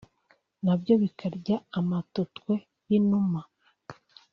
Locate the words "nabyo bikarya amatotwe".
0.63-2.53